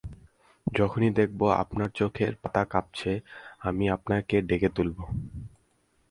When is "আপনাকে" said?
3.89-4.35